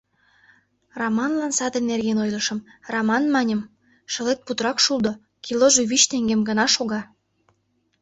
Раманлан 0.99 1.51
саде 1.59 1.79
нерген 1.89 2.17
ойлышым: 2.23 2.59
Раман, 2.93 3.23
маньым, 3.33 3.61
шылет 4.11 4.39
путырак 4.45 4.77
шулдо, 4.85 5.11
киложо 5.43 5.81
вич 5.89 6.01
теҥгем 6.09 6.41
гына 6.49 6.65
шога. 6.75 7.01